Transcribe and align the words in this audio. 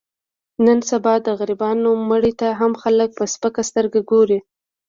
نن 0.65 0.79
سبا 0.89 1.13
د 1.25 1.27
غریبانو 1.39 1.89
مړي 2.09 2.33
ته 2.41 2.47
هم 2.59 2.71
خلک 2.81 3.09
په 3.19 3.23
سپکه 3.33 3.61
سترګه 3.69 3.99
ګوري. 4.11 4.39